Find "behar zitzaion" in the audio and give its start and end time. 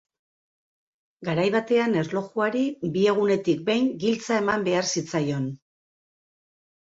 4.69-5.45